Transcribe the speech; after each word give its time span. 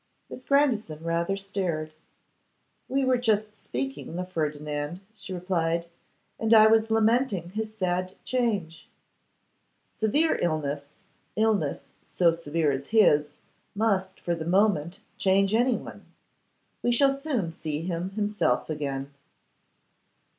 Miss 0.31 0.45
Grandison 0.45 1.03
rather 1.03 1.37
stared. 1.37 1.93
'We 2.89 3.05
were 3.05 3.19
just 3.19 3.55
speaking 3.55 4.17
of 4.17 4.31
Ferdinand,' 4.31 5.01
she 5.15 5.31
replied, 5.31 5.85
'and 6.39 6.55
I 6.55 6.65
was 6.65 6.89
lamenting 6.89 7.51
his 7.51 7.75
sad 7.75 8.15
change.' 8.23 8.89
'Severe 9.85 10.39
illness, 10.41 10.85
illness 11.35 11.91
so 12.01 12.31
severe 12.31 12.71
as 12.71 12.87
his, 12.87 13.29
must 13.75 14.19
for 14.19 14.33
the 14.33 14.43
moment 14.43 15.01
change 15.19 15.53
anyone; 15.53 16.03
we 16.81 16.91
shall 16.91 17.15
soon 17.21 17.51
see 17.51 17.83
him 17.83 18.09
himself 18.13 18.71
again. 18.71 19.13